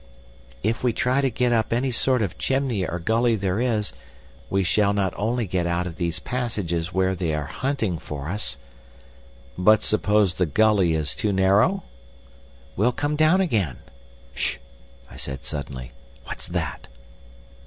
[0.63, 3.93] If we try to get up any sort of chimney or gully there is,
[4.49, 8.57] we shall not only get out of these passages where they are hunting for us—"
[9.59, 11.83] "But suppose the gully is too narrow?"
[12.75, 13.77] "We'll come down again."
[14.33, 14.57] "Ssh!"
[15.07, 15.91] I said suddenly;
[16.23, 16.87] "what's that?"